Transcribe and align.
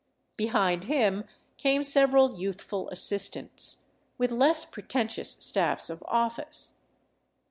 Behind 0.35 0.85
him 0.85 1.25
came 1.57 1.83
several 1.83 2.39
youthful 2.39 2.89
assistants, 2.89 3.85
with 4.17 4.31
less 4.31 4.65
pre 4.65 4.81
tentious 4.81 5.39
staffs 5.39 5.91
of 5.91 6.01
office. 6.07 6.79